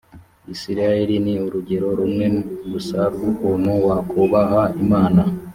[0.53, 2.27] isirayeli ni urugero rumwe
[2.71, 5.21] gusa rw’ukuntu wakubaha imana